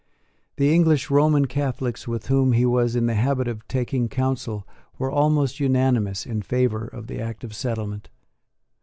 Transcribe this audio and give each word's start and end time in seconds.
The 0.55 0.73
English 0.73 1.11
Roman 1.11 1.45
Catholics 1.45 2.07
with 2.07 2.25
whom 2.25 2.53
he 2.53 2.65
was 2.65 2.95
in 2.95 3.05
the 3.05 3.13
habit 3.13 3.47
of 3.47 3.67
taking 3.67 4.09
counsel 4.09 4.67
were 4.97 5.11
almost 5.11 5.59
unanimous 5.59 6.25
in 6.25 6.41
favour 6.41 6.87
of 6.87 7.05
the 7.05 7.19
Act 7.21 7.43
of 7.43 7.53
Settlement. 7.53 8.09